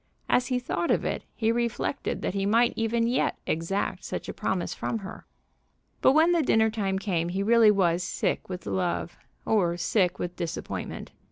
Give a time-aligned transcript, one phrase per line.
[0.27, 4.33] As he thought of it, he reflected that he might even yet exact such a
[4.33, 5.27] promise from her.
[6.01, 10.35] But when the dinner time came he really was sick with love, or sick with
[10.35, 11.11] disappointment.